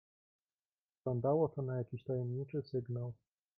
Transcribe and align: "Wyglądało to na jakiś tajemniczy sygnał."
"Wyglądało 0.97 1.49
to 1.49 1.61
na 1.61 1.77
jakiś 1.77 2.03
tajemniczy 2.03 2.61
sygnał." 2.63 3.13